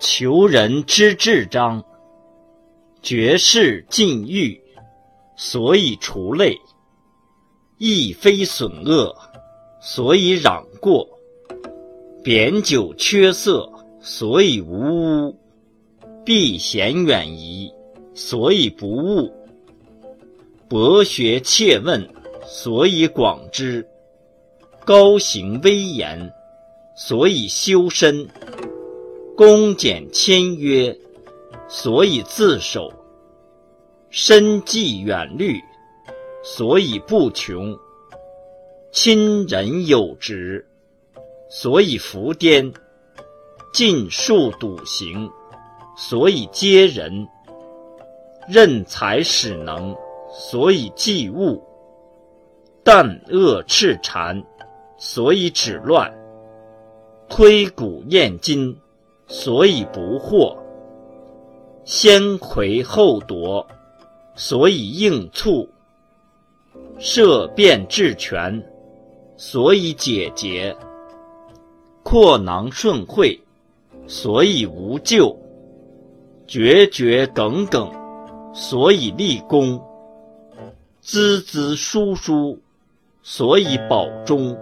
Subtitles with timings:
[0.00, 1.84] 求人之智章，
[3.02, 4.58] 绝世禁欲，
[5.36, 6.54] 所以除类；
[7.76, 9.14] 亦非损恶，
[9.78, 11.06] 所以攘过；
[12.24, 13.70] 贬酒缺色，
[14.00, 15.34] 所以无污；
[16.24, 17.70] 避嫌远疑，
[18.14, 19.30] 所以不悟；
[20.66, 22.08] 博学切问，
[22.46, 23.84] 所以广之；
[24.82, 26.32] 高行威严，
[26.96, 28.26] 所以修身。
[29.40, 30.94] 公俭谦约，
[31.66, 32.92] 所以自守；
[34.10, 35.58] 深计远虑，
[36.44, 37.74] 所以不穷；
[38.92, 40.68] 亲仁有直，
[41.48, 42.70] 所以弗颠；
[43.72, 45.26] 尽数笃行，
[45.96, 47.26] 所以接人；
[48.46, 49.96] 任才使能，
[50.30, 51.58] 所以济物；
[52.84, 54.44] 淡恶赤禅，
[54.98, 56.12] 所以止乱；
[57.26, 58.76] 推古验今。
[59.32, 60.56] 所以不惑，
[61.84, 63.64] 先魁后夺，
[64.34, 65.68] 所以应促；
[66.98, 68.60] 设变治权，
[69.36, 70.74] 所以解结；
[72.02, 73.40] 阔囊顺会，
[74.08, 75.32] 所以无咎；
[76.48, 77.88] 决绝耿耿，
[78.52, 79.78] 所以立功；
[81.04, 82.58] 孜孜疏疏，
[83.22, 84.58] 所以保中。